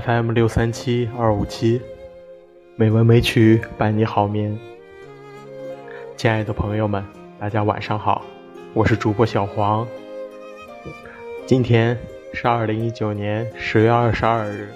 [0.00, 1.80] FM 六三七二五七，
[2.74, 4.58] 美文美曲伴你好眠。
[6.16, 7.04] 亲爱的朋友们，
[7.38, 8.24] 大家晚上好，
[8.72, 9.86] 我是主播小黄。
[11.46, 11.96] 今天
[12.32, 14.68] 是二零一九年十月二十二日，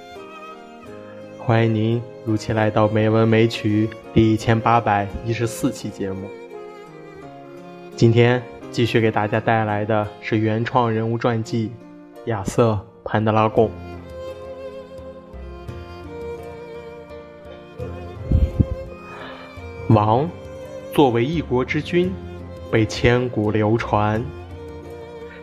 [1.37, 6.29] 欢迎您如期来到《美文美曲》第一千八百一十四期节目。
[7.97, 8.41] 今天
[8.71, 11.73] 继续给大家带来的是原创人物传记
[12.31, 13.67] 《亚瑟·潘德拉贡》。
[19.89, 20.29] 王
[20.93, 22.13] 作为一国之君，
[22.71, 24.23] 被千古流传。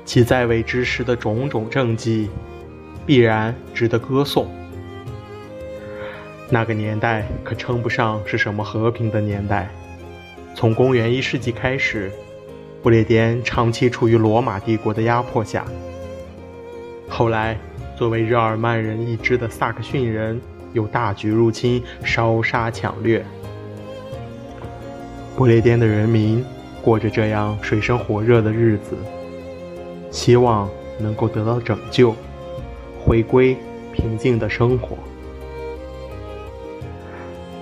[0.06, 2.30] 其在位之时的种种政绩，
[3.08, 4.48] 必然值得歌颂。
[6.48, 9.68] 那个年代可称不上是什么和平的年代。
[10.54, 12.12] 从公元一世纪开始，
[12.84, 15.66] 不列颠长期处于罗马帝国的压迫下。
[17.10, 17.58] 后来，
[17.98, 20.40] 作为日耳曼人一支的萨克逊人
[20.72, 23.26] 又大举入侵，烧杀抢掠。
[25.36, 26.44] 不列颠的人民
[26.82, 28.96] 过着这样水深火热的日子。
[30.12, 32.16] 希望能够得到拯救，
[33.04, 33.58] 回归
[33.92, 34.98] 平静的生活。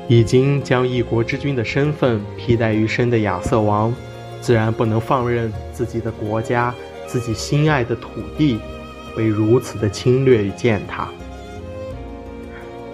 [0.08, 3.92] 已经将一国之君的身份披戴于身的亚瑟王，
[4.40, 6.76] 自然不能放任自己的国家、
[7.08, 8.60] 自己心爱的土地
[9.16, 11.08] 被如此的侵略与践踏。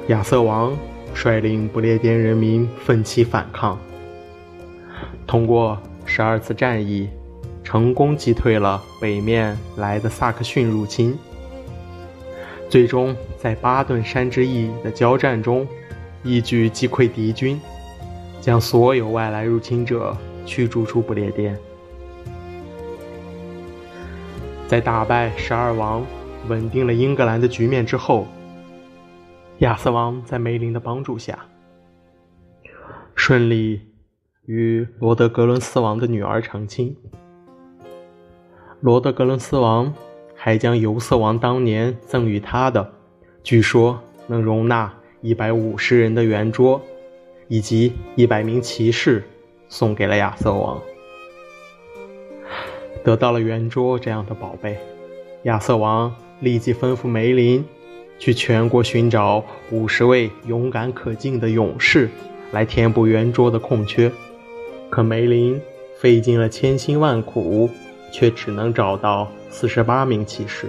[0.07, 0.77] 亚瑟王
[1.13, 3.77] 率领不列颠人民奋起反抗，
[5.29, 7.07] 通过十二次战役。
[7.61, 11.15] 成功击退了北面来的萨克逊入侵，
[12.67, 15.67] 最终在巴顿山之役的交战中，
[16.23, 17.61] 一举击溃敌军，
[18.41, 21.55] 将所有外来入侵者驱逐出不列颠。
[24.65, 26.03] 在打败十二王、
[26.47, 28.25] 稳定了英格兰的局面之后，
[29.59, 31.37] 亚瑟王在梅林的帮助下，
[33.13, 33.79] 顺利
[34.49, 36.95] 与罗德格伦斯王的女儿成亲。
[38.79, 39.93] 罗德格伦斯王
[40.33, 42.91] 还将尤瑟王当年赠予他的，
[43.43, 46.81] 据说能容纳一百五十人的圆桌，
[47.47, 49.23] 以及一百名骑士，
[49.67, 50.81] 送给了亚瑟王。
[53.03, 54.79] 得到了圆桌这样的宝贝，
[55.43, 57.63] 亚瑟王立即吩咐梅林，
[58.17, 62.09] 去全国寻找五十位勇敢可敬的勇士，
[62.51, 64.11] 来填补圆桌的空缺。
[64.89, 65.61] 可梅林
[65.97, 67.69] 费尽了千辛万苦。
[68.11, 70.65] 却只能找到四十八名骑士。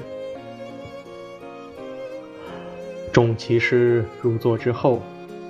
[3.11, 5.01] 众骑士入座之后，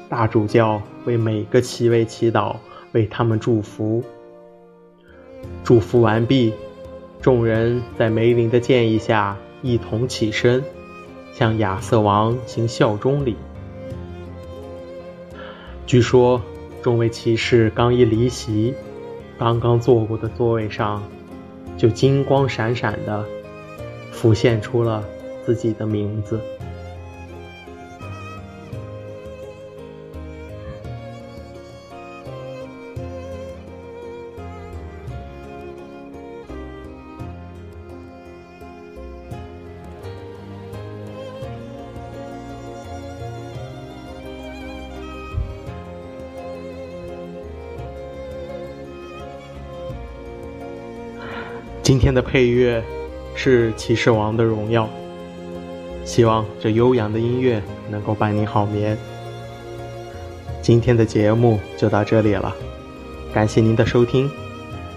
[0.09, 2.55] 大主教为每个骑位祈祷，
[2.93, 4.05] 为他们祝福。
[5.65, 6.55] 祝福完毕，
[7.21, 10.63] 众人在梅林的建议下一同起身，
[11.33, 13.37] 向亚瑟王行效忠礼。
[15.87, 16.41] 据说，
[16.83, 18.75] 众位骑士刚一离席，
[19.39, 21.03] 刚刚坐过的座位上。
[21.77, 23.25] 就金光闪闪的
[24.13, 25.03] 浮现出了
[25.47, 26.39] 自己的名字。
[51.83, 52.83] 今天的配乐
[53.35, 54.85] 是《骑士王的荣耀》，
[56.05, 57.61] 希望这悠扬的音乐
[57.91, 58.97] 能够伴你好眠。
[60.63, 62.55] 今天的节目就到这里了，
[63.35, 64.31] 感谢您的收听，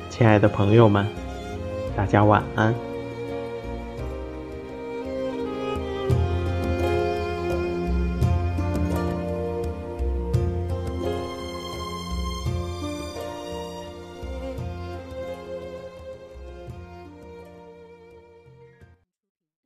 [0.10, 1.08] 亲爱的朋友们，
[1.96, 2.93] 大家晚安。